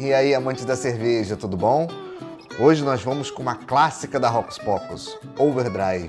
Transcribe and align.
E 0.00 0.14
aí, 0.14 0.32
amantes 0.32 0.64
da 0.64 0.76
cerveja, 0.76 1.36
tudo 1.36 1.56
bom? 1.56 1.88
Hoje 2.56 2.84
nós 2.84 3.02
vamos 3.02 3.32
com 3.32 3.42
uma 3.42 3.56
clássica 3.56 4.20
da 4.20 4.28
Rocos 4.28 4.56
Pocos, 4.56 5.18
Overdrive. 5.36 6.08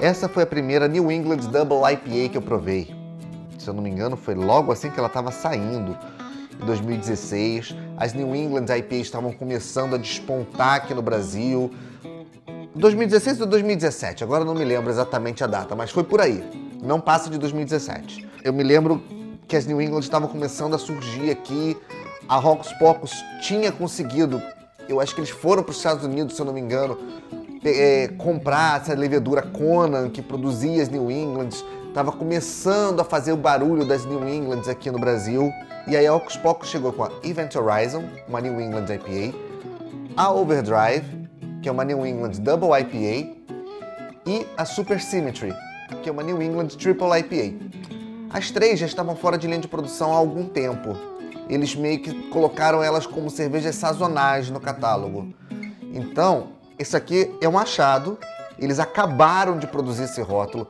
Essa 0.00 0.28
foi 0.28 0.44
a 0.44 0.46
primeira 0.46 0.86
New 0.86 1.10
England 1.10 1.48
Double 1.50 1.78
IPA 1.92 2.30
que 2.30 2.38
eu 2.38 2.42
provei. 2.42 2.94
Se 3.58 3.68
eu 3.68 3.74
não 3.74 3.82
me 3.82 3.90
engano, 3.90 4.16
foi 4.16 4.36
logo 4.36 4.70
assim 4.70 4.90
que 4.90 4.98
ela 5.00 5.08
estava 5.08 5.32
saindo, 5.32 5.98
2016. 6.64 7.74
As 7.96 8.12
New 8.12 8.34
England 8.34 8.66
IPAs 8.76 9.00
estavam 9.02 9.32
começando 9.32 9.94
a 9.94 9.98
despontar 9.98 10.76
aqui 10.76 10.94
no 10.94 11.02
Brasil. 11.02 11.70
2016 12.74 13.40
ou 13.42 13.46
2017, 13.46 14.24
agora 14.24 14.44
não 14.44 14.54
me 14.54 14.64
lembro 14.64 14.90
exatamente 14.90 15.44
a 15.44 15.46
data, 15.46 15.76
mas 15.76 15.90
foi 15.90 16.04
por 16.04 16.20
aí. 16.20 16.42
Não 16.82 17.00
passa 17.00 17.28
de 17.28 17.38
2017. 17.38 18.26
Eu 18.42 18.52
me 18.52 18.62
lembro 18.62 19.02
que 19.46 19.56
as 19.56 19.66
New 19.66 19.80
England 19.80 20.00
estavam 20.00 20.28
começando 20.28 20.74
a 20.74 20.78
surgir 20.78 21.30
aqui. 21.30 21.76
A 22.28 22.36
Rocos 22.36 22.72
Pocos 22.74 23.12
tinha 23.42 23.70
conseguido, 23.70 24.40
eu 24.88 25.00
acho 25.00 25.14
que 25.14 25.20
eles 25.20 25.30
foram 25.30 25.62
para 25.62 25.72
os 25.72 25.76
Estados 25.76 26.04
Unidos, 26.04 26.34
se 26.34 26.40
eu 26.40 26.46
não 26.46 26.52
me 26.52 26.60
engano, 26.60 26.98
é, 27.64 28.08
comprar 28.16 28.80
essa 28.80 28.94
levedura 28.94 29.42
Conan 29.42 30.08
que 30.08 30.22
produzia 30.22 30.82
as 30.82 30.88
New 30.88 31.10
Englands. 31.10 31.64
Estava 31.92 32.10
começando 32.10 33.00
a 33.00 33.04
fazer 33.04 33.32
o 33.32 33.36
barulho 33.36 33.84
das 33.84 34.06
New 34.06 34.26
Englands 34.26 34.66
aqui 34.66 34.90
no 34.90 34.98
Brasil. 34.98 35.52
E 35.86 35.94
aí, 35.94 36.06
aos 36.06 36.38
poucos, 36.38 36.70
chegou 36.70 36.90
com 36.90 37.04
a 37.04 37.10
Event 37.22 37.54
Horizon, 37.54 38.02
uma 38.26 38.40
New 38.40 38.58
England 38.58 38.86
IPA, 38.86 39.36
a 40.16 40.32
Overdrive, 40.32 41.04
que 41.60 41.68
é 41.68 41.72
uma 41.72 41.84
New 41.84 42.06
England 42.06 42.40
Double 42.40 42.70
IPA, 42.80 43.36
e 44.24 44.46
a 44.56 44.64
Super 44.64 45.02
Symmetry, 45.02 45.52
que 46.02 46.08
é 46.08 46.12
uma 46.12 46.22
New 46.22 46.40
England 46.40 46.68
Triple 46.68 47.08
IPA. 47.18 47.58
As 48.30 48.50
três 48.50 48.80
já 48.80 48.86
estavam 48.86 49.14
fora 49.14 49.36
de 49.36 49.46
linha 49.46 49.60
de 49.60 49.68
produção 49.68 50.14
há 50.14 50.16
algum 50.16 50.46
tempo. 50.46 50.96
Eles 51.46 51.76
meio 51.76 52.00
que 52.00 52.30
colocaram 52.30 52.82
elas 52.82 53.06
como 53.06 53.28
cervejas 53.28 53.74
sazonais 53.74 54.48
no 54.48 54.58
catálogo. 54.58 55.34
Então, 55.92 56.52
isso 56.78 56.96
aqui 56.96 57.30
é 57.42 57.46
um 57.46 57.58
achado. 57.58 58.16
Eles 58.58 58.78
acabaram 58.78 59.58
de 59.58 59.66
produzir 59.66 60.04
esse 60.04 60.22
rótulo. 60.22 60.66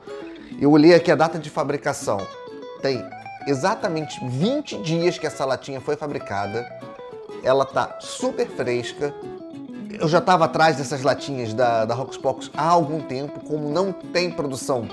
Eu 0.59 0.71
olhei 0.71 0.93
aqui 0.93 1.11
a 1.11 1.15
data 1.15 1.37
de 1.37 1.49
fabricação. 1.49 2.17
Tem 2.81 3.03
exatamente 3.47 4.19
20 4.25 4.77
dias 4.77 5.17
que 5.17 5.27
essa 5.27 5.45
latinha 5.45 5.81
foi 5.81 5.95
fabricada. 5.95 6.67
Ela 7.43 7.65
tá 7.65 7.97
super 7.99 8.47
fresca. 8.47 9.13
Eu 9.99 10.07
já 10.07 10.19
estava 10.19 10.45
atrás 10.45 10.77
dessas 10.77 11.01
latinhas 11.03 11.53
da, 11.53 11.85
da 11.85 11.93
Rocks 11.93 12.17
Pocos 12.17 12.49
há 12.55 12.67
algum 12.67 13.01
tempo, 13.01 13.39
como 13.41 13.69
não 13.69 13.91
tem 13.91 14.31
produção 14.31 14.87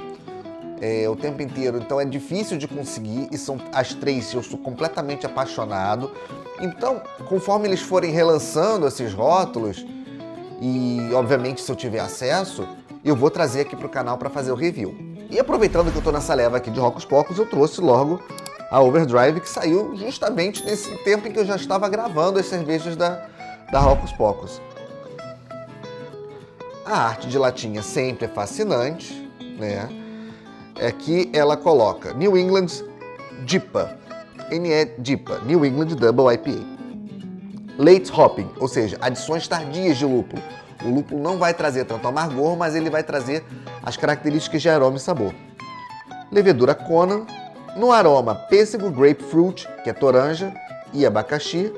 é, 0.81 1.09
o 1.09 1.15
tempo 1.15 1.43
inteiro, 1.43 1.79
então 1.79 2.01
é 2.01 2.05
difícil 2.05 2.57
de 2.57 2.67
conseguir 2.67 3.29
e 3.31 3.37
são 3.37 3.59
as 3.73 3.93
três 3.93 4.33
eu 4.33 4.43
sou 4.43 4.59
completamente 4.59 5.27
apaixonado. 5.27 6.11
Então, 6.61 7.03
conforme 7.29 7.69
eles 7.69 7.81
forem 7.81 8.11
relançando 8.11 8.87
esses 8.87 9.13
rótulos 9.13 9.85
e, 10.61 11.11
obviamente, 11.15 11.61
se 11.61 11.71
eu 11.71 11.77
tiver 11.77 12.01
acesso, 12.01 12.67
eu 13.05 13.15
vou 13.15 13.31
trazer 13.31 13.63
aqui 13.63 13.77
para 13.77 13.87
o 13.87 13.91
canal 13.91 14.19
para 14.19 14.29
fazer 14.29 14.53
o 14.53 14.55
review. 14.55 15.10
E 15.31 15.39
aproveitando 15.39 15.91
que 15.91 15.97
eu 15.97 16.01
estou 16.01 16.13
nessa 16.13 16.35
leva 16.35 16.57
aqui 16.57 16.71
de 16.71 16.81
Rocos 16.81 17.05
Pocos, 17.05 17.39
eu 17.39 17.47
trouxe 17.47 17.81
logo 17.81 18.21
a 18.69 18.81
Overdrive, 18.81 19.41
que 19.41 19.49
saiu 19.49 19.95
justamente 19.97 20.65
nesse 20.65 20.91
tempo 21.05 21.29
em 21.29 21.33
que 21.33 21.39
eu 21.39 21.45
já 21.45 21.55
estava 21.55 21.89
gravando 21.89 22.41
as 22.41 22.47
cervejas 22.47 22.97
da, 22.97 23.29
da 23.71 23.79
Rocos 23.79 24.13
Pocos. 24.13 24.61
A 26.85 27.07
arte 27.07 27.29
de 27.29 27.39
latinha 27.39 27.81
sempre 27.81 28.25
é 28.25 28.29
fascinante, 28.29 29.31
né? 29.57 29.89
É 30.77 30.91
que 30.91 31.31
ela 31.33 31.57
coloca 31.57 32.13
New 32.15 32.37
England 32.37 32.69
DIPA, 33.45 33.97
NE 34.51 34.87
DIPA, 34.99 35.41
New 35.47 35.65
England 35.65 35.95
Double 35.95 36.35
IPA. 36.35 36.81
Late 37.79 38.11
hopping, 38.13 38.51
ou 38.59 38.67
seja, 38.67 38.99
adições 39.01 39.47
tardias 39.47 39.97
de 39.97 40.05
lúpulo. 40.05 40.43
O 40.83 40.89
lúpulo 40.89 41.23
não 41.23 41.39
vai 41.39 41.53
trazer 41.53 41.85
tanto 41.85 42.09
amargor, 42.09 42.57
mas 42.57 42.75
ele 42.75 42.91
vai 42.91 43.03
trazer 43.03 43.45
as 43.83 43.97
características 43.97 44.63
de 44.63 44.69
aroma 44.69 44.97
e 44.97 45.01
sabor. 45.01 45.35
Levedura 46.31 46.75
Conan, 46.75 47.27
no 47.77 47.93
aroma 47.93 48.35
pêssego, 48.35 48.91
grapefruit, 48.91 49.69
que 49.83 49.91
é 49.91 49.93
toranja, 49.93 50.53
e 50.93 51.07
abacaxi. 51.07 51.73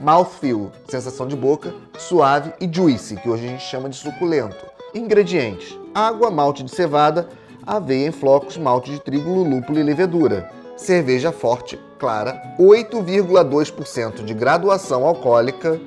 Mouthfeel, 0.00 0.70
sensação 0.88 1.26
de 1.26 1.34
boca, 1.34 1.74
suave 1.98 2.52
e 2.60 2.68
juicy, 2.70 3.16
que 3.16 3.28
hoje 3.28 3.46
a 3.46 3.50
gente 3.50 3.62
chama 3.62 3.88
de 3.88 3.96
suculento. 3.96 4.66
Ingredientes: 4.94 5.78
água, 5.94 6.30
malte 6.30 6.62
de 6.62 6.70
cevada, 6.70 7.28
aveia 7.66 8.08
em 8.08 8.12
flocos, 8.12 8.56
malte 8.56 8.90
de 8.90 9.00
trigo, 9.00 9.42
lúpulo 9.42 9.78
e 9.78 9.82
levedura. 9.82 10.50
Cerveja 10.76 11.32
forte, 11.32 11.78
clara, 11.98 12.40
8,2% 12.58 14.24
de 14.24 14.34
graduação 14.34 15.06
alcoólica, 15.06 15.80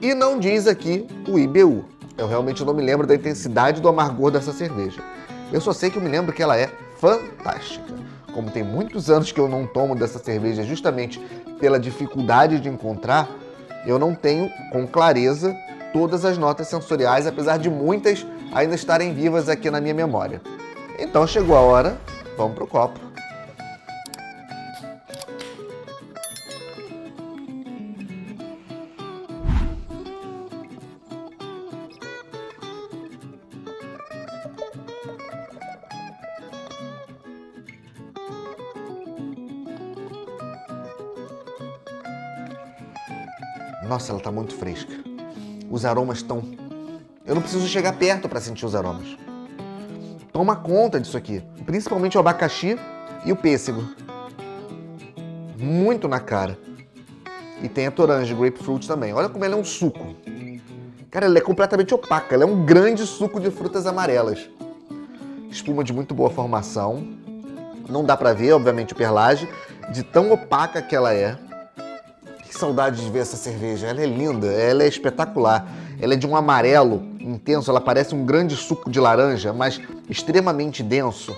e 0.00 0.14
não 0.14 0.38
diz 0.38 0.66
aqui 0.66 1.06
o 1.28 1.38
IBU. 1.38 1.84
Eu 2.16 2.26
realmente 2.26 2.64
não 2.64 2.74
me 2.74 2.82
lembro 2.82 3.06
da 3.06 3.14
intensidade 3.14 3.80
do 3.80 3.88
amargor 3.88 4.30
dessa 4.30 4.52
cerveja. 4.52 5.02
Eu 5.52 5.60
só 5.60 5.72
sei 5.72 5.90
que 5.90 5.96
eu 5.96 6.02
me 6.02 6.08
lembro 6.08 6.32
que 6.32 6.42
ela 6.42 6.56
é 6.56 6.70
fantástica. 6.98 7.94
Como 8.32 8.50
tem 8.50 8.62
muitos 8.62 9.10
anos 9.10 9.32
que 9.32 9.40
eu 9.40 9.48
não 9.48 9.66
tomo 9.66 9.94
dessa 9.94 10.18
cerveja 10.18 10.62
justamente 10.62 11.18
pela 11.58 11.78
dificuldade 11.78 12.60
de 12.60 12.68
encontrar, 12.68 13.28
eu 13.86 13.98
não 13.98 14.14
tenho 14.14 14.50
com 14.70 14.86
clareza 14.86 15.56
todas 15.92 16.24
as 16.24 16.38
notas 16.38 16.68
sensoriais, 16.68 17.26
apesar 17.26 17.58
de 17.58 17.68
muitas 17.68 18.24
ainda 18.52 18.74
estarem 18.74 19.12
vivas 19.12 19.48
aqui 19.48 19.70
na 19.70 19.80
minha 19.80 19.94
memória. 19.94 20.40
Então 20.98 21.26
chegou 21.26 21.56
a 21.56 21.60
hora, 21.60 21.98
vamos 22.36 22.54
pro 22.54 22.66
copo. 22.66 23.09
Nossa, 43.90 44.12
ela 44.12 44.18
está 44.18 44.30
muito 44.30 44.54
fresca. 44.54 44.92
Os 45.68 45.84
aromas 45.84 46.18
estão. 46.18 46.44
Eu 47.26 47.34
não 47.34 47.42
preciso 47.42 47.66
chegar 47.66 47.92
perto 47.94 48.28
para 48.28 48.40
sentir 48.40 48.64
os 48.64 48.76
aromas. 48.76 49.18
Toma 50.32 50.54
conta 50.54 51.00
disso 51.00 51.16
aqui, 51.16 51.42
principalmente 51.66 52.16
o 52.16 52.20
abacaxi 52.20 52.78
e 53.26 53.32
o 53.32 53.36
pêssego. 53.36 53.84
Muito 55.58 56.06
na 56.06 56.20
cara. 56.20 56.56
E 57.60 57.68
tem 57.68 57.88
a 57.88 57.90
toranja, 57.90 58.32
grapefruit 58.32 58.86
também. 58.86 59.12
Olha 59.12 59.28
como 59.28 59.44
ela 59.44 59.56
é 59.56 59.58
um 59.58 59.64
suco. 59.64 60.14
Cara, 61.10 61.26
ela 61.26 61.38
é 61.38 61.40
completamente 61.40 61.92
opaca. 61.92 62.32
Ela 62.36 62.44
é 62.44 62.46
um 62.46 62.64
grande 62.64 63.04
suco 63.04 63.40
de 63.40 63.50
frutas 63.50 63.88
amarelas. 63.88 64.48
Espuma 65.50 65.82
de 65.82 65.92
muito 65.92 66.14
boa 66.14 66.30
formação. 66.30 67.08
Não 67.88 68.04
dá 68.04 68.16
para 68.16 68.32
ver, 68.32 68.52
obviamente, 68.52 68.92
o 68.92 68.96
perlage, 68.96 69.48
de 69.92 70.04
tão 70.04 70.30
opaca 70.30 70.80
que 70.80 70.94
ela 70.94 71.12
é 71.12 71.36
saudade 72.56 73.04
de 73.04 73.10
ver 73.10 73.20
essa 73.20 73.36
cerveja. 73.36 73.86
Ela 73.86 74.02
é 74.02 74.06
linda, 74.06 74.46
ela 74.46 74.82
é 74.82 74.88
espetacular. 74.88 75.66
Ela 76.00 76.14
é 76.14 76.16
de 76.16 76.26
um 76.26 76.34
amarelo 76.34 77.02
intenso, 77.20 77.70
ela 77.70 77.80
parece 77.80 78.14
um 78.14 78.24
grande 78.24 78.56
suco 78.56 78.90
de 78.90 78.98
laranja, 78.98 79.52
mas 79.52 79.80
extremamente 80.08 80.82
denso. 80.82 81.36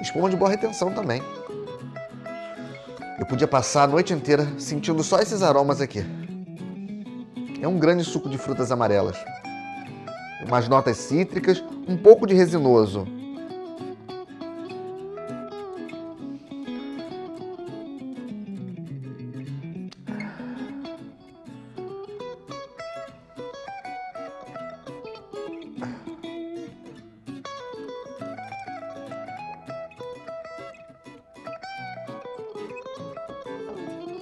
Espuma 0.00 0.30
de 0.30 0.36
boa 0.36 0.50
retenção 0.50 0.92
também. 0.92 1.22
Eu 3.18 3.26
podia 3.26 3.46
passar 3.46 3.82
a 3.82 3.86
noite 3.86 4.12
inteira 4.12 4.48
sentindo 4.58 5.02
só 5.02 5.18
esses 5.18 5.42
aromas 5.42 5.80
aqui. 5.80 6.04
É 7.60 7.68
um 7.68 7.78
grande 7.78 8.04
suco 8.04 8.28
de 8.28 8.38
frutas 8.38 8.72
amarelas. 8.72 9.16
Umas 10.46 10.66
notas 10.68 10.96
cítricas, 10.96 11.62
um 11.86 11.96
pouco 11.96 12.26
de 12.26 12.34
resinoso, 12.34 13.06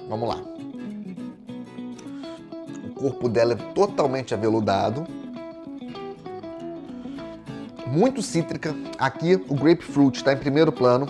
Vamos 0.09 0.27
lá. 0.27 0.41
O 2.83 2.93
corpo 2.95 3.29
dela 3.29 3.53
é 3.53 3.73
totalmente 3.73 4.33
aveludado. 4.33 5.05
Muito 7.87 8.21
cítrica. 8.21 8.75
Aqui 8.97 9.35
o 9.35 9.55
grapefruit 9.55 10.17
está 10.17 10.33
em 10.33 10.37
primeiro 10.37 10.71
plano. 10.71 11.07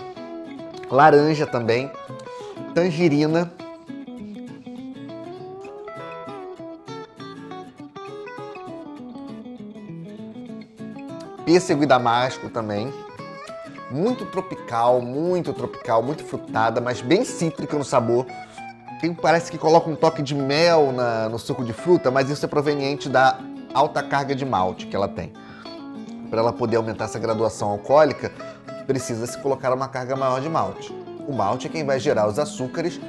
Laranja 0.90 1.46
também. 1.46 1.90
Tangerina. 2.74 3.50
pêssego 11.50 11.82
e 11.82 11.86
damasco 11.86 12.48
também. 12.48 12.94
Muito 13.90 14.24
tropical, 14.24 15.02
muito 15.02 15.52
tropical, 15.52 16.00
muito 16.00 16.22
frutada, 16.22 16.80
mas 16.80 17.00
bem 17.00 17.24
cítrica 17.24 17.76
no 17.76 17.84
sabor. 17.84 18.24
Tem, 19.00 19.14
parece 19.14 19.50
que 19.50 19.56
coloca 19.56 19.88
um 19.88 19.96
toque 19.96 20.22
de 20.22 20.34
mel 20.34 20.92
na, 20.92 21.28
no 21.28 21.38
suco 21.38 21.64
de 21.64 21.72
fruta, 21.72 22.10
mas 22.10 22.28
isso 22.28 22.44
é 22.44 22.48
proveniente 22.48 23.08
da 23.08 23.38
alta 23.72 24.02
carga 24.02 24.34
de 24.34 24.44
malte 24.44 24.86
que 24.86 24.94
ela 24.94 25.08
tem. 25.08 25.32
Para 26.28 26.40
ela 26.40 26.52
poder 26.52 26.76
aumentar 26.76 27.06
essa 27.06 27.18
graduação 27.18 27.70
alcoólica, 27.70 28.30
precisa 28.86 29.26
se 29.26 29.38
colocar 29.38 29.72
uma 29.72 29.88
carga 29.88 30.14
maior 30.16 30.40
de 30.40 30.50
malte. 30.50 30.94
O 31.26 31.32
malte 31.32 31.66
é 31.66 31.70
quem 31.70 31.84
vai 31.84 31.98
gerar 31.98 32.28
os 32.28 32.38
açúcares 32.38 33.00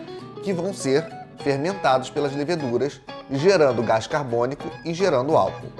que 0.41 0.53
vão 0.53 0.73
ser 0.73 1.05
fermentados 1.39 2.09
pelas 2.09 2.33
leveduras, 2.33 3.01
gerando 3.29 3.83
gás 3.83 4.07
carbônico 4.07 4.71
e 4.85 4.93
gerando 4.93 5.35
álcool. 5.35 5.71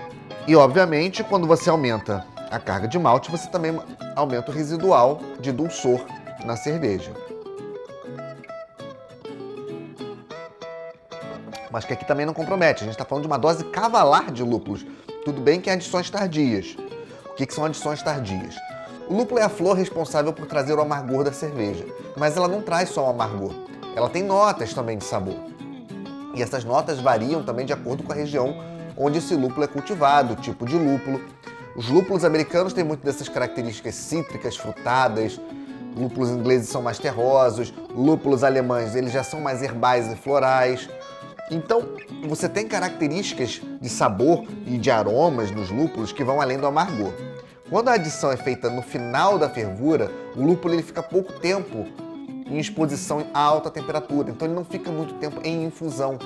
E 0.45 0.55
obviamente, 0.55 1.23
quando 1.23 1.47
você 1.47 1.69
aumenta 1.69 2.25
a 2.49 2.59
carga 2.59 2.87
de 2.87 2.99
malte, 2.99 3.31
você 3.31 3.47
também 3.47 3.79
aumenta 4.15 4.51
o 4.51 4.53
residual 4.53 5.21
de 5.39 5.51
dulçor 5.51 6.01
na 6.43 6.57
cerveja. 6.57 7.13
Mas 11.71 11.85
que 11.85 11.93
aqui 11.93 12.05
também 12.05 12.25
não 12.25 12.33
compromete. 12.33 12.83
A 12.83 12.85
gente 12.85 12.93
está 12.93 13.05
falando 13.05 13.23
de 13.23 13.27
uma 13.27 13.37
dose 13.37 13.63
cavalar 13.65 14.31
de 14.31 14.43
lúpulos. 14.43 14.85
Tudo 15.23 15.39
bem 15.39 15.61
que 15.61 15.69
é 15.69 15.73
adições 15.73 16.09
tardias. 16.09 16.75
O 17.25 17.35
que, 17.35 17.45
que 17.45 17.53
são 17.53 17.65
adições 17.65 18.01
tardias? 18.01 18.55
O 19.07 19.15
lúpulo 19.15 19.39
é 19.39 19.43
a 19.43 19.49
flor 19.49 19.75
responsável 19.75 20.31
por 20.33 20.45
trazer 20.45 20.73
o 20.73 20.81
amargor 20.81 21.23
da 21.23 21.33
cerveja, 21.33 21.85
mas 22.15 22.37
ela 22.37 22.47
não 22.47 22.61
traz 22.61 22.89
só 22.89 23.07
o 23.07 23.09
amargor. 23.09 23.53
Ela 23.95 24.09
tem 24.09 24.23
notas 24.23 24.73
também 24.73 24.97
de 24.97 25.03
sabor. 25.03 25.35
E 26.33 26.41
essas 26.41 26.63
notas 26.63 26.99
variam 26.99 27.43
também 27.43 27.65
de 27.65 27.73
acordo 27.73 28.03
com 28.03 28.11
a 28.11 28.15
região 28.15 28.55
onde 28.97 29.17
esse 29.17 29.35
lúpulo 29.35 29.63
é 29.63 29.67
cultivado, 29.67 30.33
o 30.33 30.35
tipo 30.35 30.65
de 30.65 30.77
lúpulo. 30.77 31.21
Os 31.75 31.89
lúpulos 31.89 32.23
americanos 32.23 32.73
têm 32.73 32.83
muito 32.83 33.03
dessas 33.03 33.27
características 33.29 33.95
cítricas, 33.95 34.57
frutadas. 34.57 35.39
Lúpulos 35.97 36.29
ingleses 36.29 36.69
são 36.69 36.81
mais 36.81 36.99
terrosos. 36.99 37.73
Lúpulos 37.95 38.43
alemães, 38.43 38.95
eles 38.95 39.11
já 39.11 39.23
são 39.23 39.41
mais 39.41 39.61
herbais 39.61 40.11
e 40.11 40.15
florais. 40.15 40.89
Então, 41.51 41.83
você 42.27 42.47
tem 42.47 42.65
características 42.65 43.61
de 43.81 43.89
sabor 43.89 44.45
e 44.65 44.77
de 44.77 44.89
aromas 44.89 45.51
nos 45.51 45.69
lúpulos 45.69 46.13
que 46.13 46.23
vão 46.23 46.39
além 46.39 46.57
do 46.57 46.65
amargor. 46.65 47.11
Quando 47.69 47.89
a 47.89 47.93
adição 47.93 48.31
é 48.31 48.37
feita 48.37 48.69
no 48.69 48.81
final 48.81 49.37
da 49.37 49.49
fervura, 49.49 50.09
o 50.35 50.41
lúpulo 50.41 50.73
ele 50.73 50.81
fica 50.81 51.03
pouco 51.03 51.33
tempo 51.33 51.85
em 52.47 52.57
exposição 52.57 53.27
a 53.33 53.41
alta 53.41 53.69
temperatura, 53.69 54.29
então 54.29 54.47
ele 54.47 54.55
não 54.55 54.65
fica 54.65 54.91
muito 54.91 55.13
tempo 55.15 55.41
em 55.43 55.65
infusão. 55.65 56.17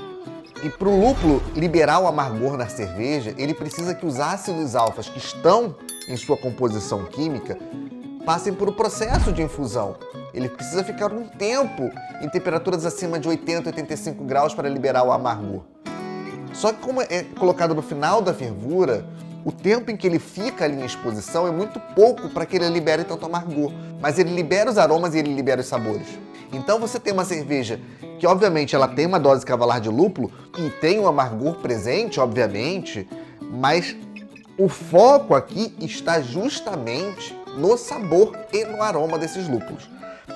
E 0.64 0.70
para 0.70 0.88
o 0.88 1.00
lúpulo 1.00 1.42
liberar 1.56 2.00
o 2.00 2.08
amargor 2.08 2.56
na 2.56 2.68
cerveja, 2.68 3.34
ele 3.38 3.54
precisa 3.54 3.94
que 3.94 4.06
os 4.06 4.20
ácidos 4.20 4.76
alfas 4.76 5.10
que 5.10 5.18
estão 5.18 5.76
em 6.08 6.16
sua 6.18 6.38
composição 6.38 7.06
química 7.06 7.58
passem 8.26 8.54
por 8.54 8.70
um 8.70 8.74
processo 8.74 9.32
de 9.32 9.42
infusão. 9.42 9.96
Ele 10.36 10.50
precisa 10.50 10.84
ficar 10.84 11.14
um 11.14 11.26
tempo 11.26 11.90
em 12.22 12.28
temperaturas 12.28 12.86
acima 12.86 13.18
de 13.18 13.28
80, 13.28 13.70
85 13.70 14.24
graus 14.26 14.54
para 14.54 14.68
liberar 14.68 15.04
o 15.04 15.12
amargor. 15.14 15.62
Só 16.54 16.74
que 16.74 16.80
como 16.80 17.02
é 17.02 17.24
colocado 17.40 17.74
no 17.74 17.82
final 17.82 18.22
da 18.22 18.34
fervura, 18.34 19.06
o 19.46 19.52
tempo 19.52 19.92
em 19.92 19.96
que 19.96 20.06
ele 20.06 20.20
fica 20.20 20.66
ali 20.66 20.76
em 20.76 20.86
exposição 20.86 21.48
é 21.48 21.52
muito 21.52 21.80
pouco 21.96 22.30
para 22.30 22.46
que 22.46 22.58
ele 22.58 22.68
libere 22.68 23.06
tanto 23.06 23.26
amargor, 23.26 23.72
mas 24.02 24.20
ele 24.20 24.36
libera 24.36 24.70
os 24.70 24.78
aromas 24.78 25.16
e 25.16 25.20
ele 25.20 25.34
libera 25.34 25.62
os 25.62 25.68
sabores. 25.68 26.08
Então 26.52 26.80
você 26.80 27.00
tem 27.00 27.14
uma 27.14 27.24
cerveja 27.24 27.80
que 28.20 28.28
obviamente 28.28 28.76
ela 28.76 28.90
tem 28.90 29.06
uma 29.06 29.20
dose 29.20 29.46
cavalar 29.46 29.80
de 29.80 29.90
lúpulo 29.90 30.32
e 30.58 30.70
tem 30.70 31.00
um 31.00 31.08
amargor 31.08 31.56
presente, 31.56 32.20
obviamente, 32.20 33.08
mas 33.40 33.96
o 34.58 34.68
foco 34.68 35.34
aqui 35.34 35.74
está 35.80 36.20
justamente 36.20 37.38
no 37.58 37.78
sabor 37.78 38.38
e 38.52 38.66
no 38.66 38.82
aroma 38.82 39.18
desses 39.18 39.48
lúpulos. 39.48 39.90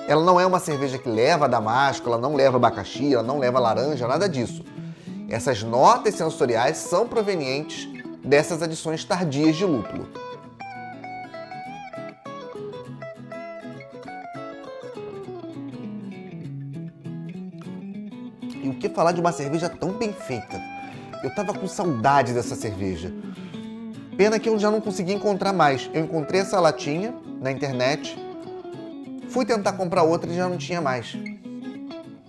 Ela 0.08 0.24
não 0.24 0.40
é 0.40 0.46
uma 0.46 0.58
cerveja 0.58 0.98
que 0.98 1.08
leva 1.08 1.48
damasco, 1.48 2.08
ela 2.08 2.18
não 2.18 2.34
leva 2.34 2.56
abacaxi, 2.56 3.14
ela 3.14 3.22
não 3.22 3.38
leva 3.38 3.58
laranja, 3.58 4.08
nada 4.08 4.28
disso. 4.28 4.64
Essas 5.28 5.62
notas 5.62 6.16
sensoriais 6.16 6.76
são 6.78 7.06
provenientes 7.06 7.88
dessas 8.24 8.62
adições 8.62 9.04
tardias 9.04 9.56
de 9.56 9.64
lúpulo. 9.64 10.08
E 18.62 18.68
o 18.68 18.74
que 18.74 18.88
falar 18.88 19.12
de 19.12 19.20
uma 19.20 19.32
cerveja 19.32 19.68
tão 19.68 19.92
bem 19.92 20.12
feita? 20.12 20.60
Eu 21.22 21.34
tava 21.34 21.52
com 21.54 21.68
saudade 21.68 22.32
dessa 22.32 22.56
cerveja. 22.56 23.12
Pena 24.16 24.38
que 24.38 24.48
eu 24.48 24.58
já 24.58 24.70
não 24.70 24.80
consegui 24.80 25.12
encontrar 25.12 25.52
mais. 25.52 25.88
Eu 25.94 26.04
encontrei 26.04 26.40
essa 26.40 26.58
latinha 26.60 27.14
na 27.40 27.50
internet, 27.50 28.18
fui 29.28 29.44
tentar 29.44 29.72
comprar 29.72 30.02
outra 30.02 30.30
e 30.30 30.34
já 30.34 30.48
não 30.48 30.56
tinha 30.56 30.80
mais. 30.80 31.16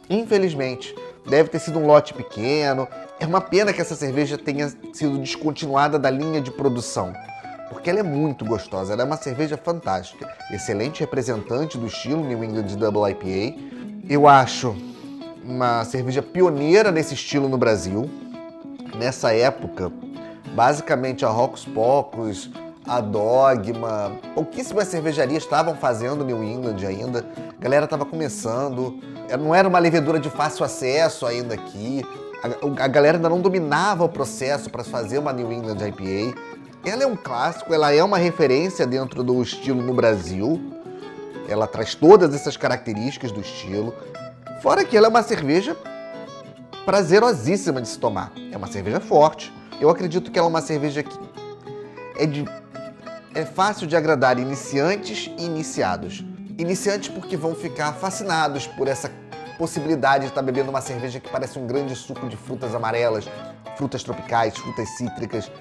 Infelizmente, 0.10 0.94
deve 1.30 1.50
ter 1.50 1.60
sido 1.60 1.80
um 1.80 1.86
lote 1.86 2.14
pequeno, 2.14 2.88
é 3.20 3.26
uma 3.26 3.40
pena 3.40 3.72
que 3.72 3.80
essa 3.80 3.96
cerveja 3.96 4.38
tenha 4.38 4.70
sido 4.94 5.18
descontinuada 5.20 5.98
da 5.98 6.10
linha 6.10 6.42
de 6.42 6.52
produção, 6.52 7.14
porque 7.70 7.90
ela 7.90 8.00
é 8.00 8.04
muito 8.04 8.44
gostosa, 8.44 8.94
ela 8.94 9.04
é 9.04 9.06
uma 9.06 9.18
cerveja 9.18 9.56
fantástica, 9.56 10.30
excelente 10.52 11.00
representante 11.00 11.78
do 11.78 11.88
estilo 11.88 12.24
New 12.24 12.44
England 12.44 12.76
Double 12.76 13.10
IPA. 13.12 13.58
Eu 14.10 14.28
acho 14.28 14.76
uma 15.44 15.86
cerveja 15.86 16.22
pioneira 16.22 16.92
nesse 16.92 17.14
estilo 17.14 17.48
no 17.48 17.58
Brasil. 17.58 18.10
Nessa 18.98 19.34
época, 19.34 19.92
basicamente 20.54 21.24
a 21.24 21.30
Rocos 21.30 21.64
Pocos, 21.64 22.50
a 22.96 23.02
Dogma, 23.02 24.12
pouquíssimas 24.34 24.88
cervejarias 24.88 25.44
estavam 25.44 25.76
fazendo 25.76 26.24
New 26.24 26.44
England 26.44 26.86
ainda. 26.86 27.26
A 27.58 27.62
galera 27.62 27.86
estava 27.86 28.06
começando, 28.06 29.00
não 29.40 29.54
era 29.56 29.68
uma 29.68 29.80
levedura 29.80 30.20
de 30.20 30.30
fácil 30.30 30.66
acesso 30.66 31.26
ainda 31.26 31.54
aqui 31.54 32.04
a, 32.42 32.84
a 32.86 32.88
galera 32.88 33.18
ainda 33.18 33.30
não 33.30 33.40
dominava 33.40 34.04
o 34.04 34.10
processo 34.10 34.70
para 34.70 34.84
fazer 34.84 35.20
uma 35.20 35.32
New 35.32 35.52
England 35.52 35.78
IPA. 35.88 36.38
Ela 36.84 37.04
é 37.04 37.08
um 37.08 37.16
clássico, 37.16 37.74
ela 37.74 37.94
é 37.94 38.04
uma 38.04 38.18
referência 38.18 38.88
dentro 38.88 39.24
do 39.24 39.42
estilo 39.42 39.82
no 39.82 39.94
Brasil. 39.94 40.60
Ela 41.48 41.68
traz 41.68 41.94
todas 41.94 42.34
essas 42.34 42.58
características 42.58 43.32
do 43.32 43.42
estilo. 43.42 43.94
Fora 44.62 44.84
que 44.84 44.98
ela 44.98 45.06
é 45.06 45.10
uma 45.10 45.22
cerveja 45.22 45.78
prazerosíssima 46.84 47.80
de 47.80 47.88
se 47.88 48.00
tomar. 48.00 48.32
É 48.52 48.58
uma 48.58 48.68
cerveja 48.68 49.00
forte. 49.00 49.54
Eu 49.80 49.90
acredito 49.90 50.32
que 50.32 50.40
ela 50.40 50.48
é 50.48 50.50
uma 50.50 50.62
cerveja 50.62 51.04
que 51.04 51.20
é, 52.18 52.26
de, 52.26 52.46
é 53.34 53.46
fácil 53.46 53.88
de 53.88 53.96
agradar 53.96 54.38
iniciantes 54.40 55.32
e 55.38 55.46
iniciados. 55.46 56.24
Iniciantes 56.58 57.10
porque 57.10 57.38
vão 57.38 57.56
ficar 57.56 57.94
fascinados 57.94 58.68
por 58.68 58.88
essa 58.88 59.10
possibilidade 59.58 60.26
de 60.26 60.32
estar 60.32 60.42
bebendo 60.42 60.70
uma 60.70 60.82
cerveja 60.82 61.20
que 61.20 61.30
parece 61.30 61.58
um 61.58 61.66
grande 61.66 61.96
suco 61.96 62.28
de 62.28 62.36
frutas 62.36 62.76
amarelas, 62.76 63.26
frutas 63.78 64.04
tropicais, 64.04 64.58
frutas 64.58 64.90
cítricas. 64.98 65.52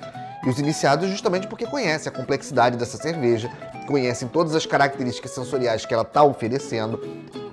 E 0.45 0.49
os 0.49 0.59
iniciados 0.59 1.09
justamente 1.09 1.47
porque 1.47 1.67
conhecem 1.67 2.11
a 2.11 2.15
complexidade 2.15 2.77
dessa 2.77 2.97
cerveja, 2.97 3.50
conhecem 3.87 4.27
todas 4.27 4.55
as 4.55 4.67
características 4.67 5.31
sensoriais 5.31 5.85
que 5.85 5.95
ela 5.95 6.03
está 6.03 6.23
oferecendo, 6.23 6.99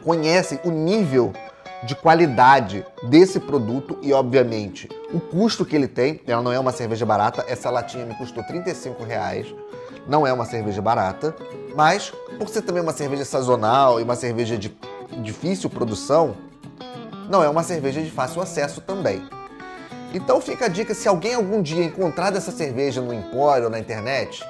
conhecem 0.04 0.60
o 0.64 0.72
nível 0.72 1.34
de 1.84 1.96
qualidade 1.96 2.86
desse 3.04 3.40
produto 3.40 4.00
e, 4.02 4.12
obviamente, 4.14 4.90
o 5.14 5.20
custo 5.20 5.66
que 5.66 5.76
ele 5.76 5.88
tem. 5.88 6.22
Ela 6.26 6.42
não 6.42 6.52
é 6.52 6.60
uma 6.60 6.72
cerveja 6.72 7.06
barata, 7.06 7.46
essa 7.48 7.70
latinha 7.70 8.06
me 8.06 8.16
custou 8.16 8.44
35 8.44 9.04
reais. 9.04 9.48
Não 10.08 10.26
é 10.26 10.32
uma 10.32 10.46
cerveja 10.46 10.82
barata, 10.82 11.36
mas 11.76 12.12
por 12.38 12.48
ser 12.50 12.62
também 12.62 12.82
uma 12.82 12.94
cerveja 12.94 13.26
sazonal 13.26 14.00
e 14.00 14.04
uma 14.04 14.16
cerveja 14.16 14.58
de 14.58 14.76
difícil 15.22 15.70
produção, 15.70 16.36
não 17.30 17.44
é 17.44 17.50
uma 17.50 17.64
cerveja 17.64 18.02
de 18.02 18.10
fácil 18.10 18.42
acesso 18.42 18.80
também. 18.82 19.22
Então 20.14 20.40
fica 20.40 20.66
a 20.66 20.68
dica, 20.70 20.94
se 20.94 21.08
alguém 21.08 21.34
algum 21.34 21.62
dia 21.62 21.84
encontrar 21.84 22.34
essa 22.36 22.52
cerveja 22.52 23.02
no 23.02 23.14
empório 23.14 23.66
ou 23.66 23.70
na 23.70 23.80
internet 23.80 24.44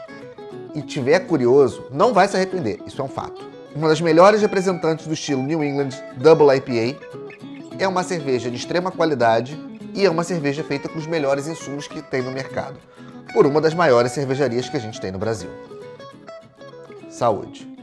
e 0.75 0.81
tiver 0.81 1.21
curioso, 1.21 1.87
não 1.91 2.13
vai 2.13 2.27
se 2.27 2.35
arrepender, 2.35 2.79
isso 2.85 3.01
é 3.01 3.03
um 3.03 3.09
fato. 3.09 3.47
Uma 3.75 3.89
das 3.89 3.99
melhores 3.99 4.41
representantes 4.41 5.07
do 5.07 5.13
estilo 5.13 5.41
New 5.41 5.63
England 5.63 5.89
Double 6.17 6.55
IPA 6.55 6.99
é 7.79 7.87
uma 7.87 8.03
cerveja 8.03 8.49
de 8.49 8.55
extrema 8.55 8.91
qualidade 8.91 9.57
e 9.97 10.05
é 10.05 10.09
uma 10.11 10.23
cerveja 10.23 10.63
feita 10.63 10.87
com 10.87 10.99
os 10.99 11.07
melhores 11.07 11.47
insumos 11.47 11.87
que 11.87 12.03
tem 12.03 12.21
no 12.21 12.31
mercado, 12.31 12.79
por 13.33 13.47
uma 13.47 13.59
das 13.59 13.73
maiores 13.73 14.11
cervejarias 14.11 14.69
que 14.69 14.77
a 14.77 14.79
gente 14.79 15.01
tem 15.01 15.11
no 15.11 15.17
Brasil. 15.17 15.49
Saúde! 17.09 17.76